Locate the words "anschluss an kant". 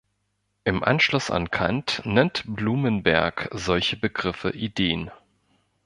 0.83-2.01